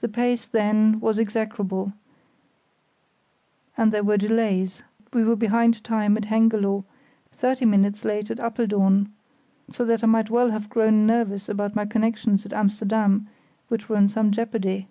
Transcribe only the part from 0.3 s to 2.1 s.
then, was execrable,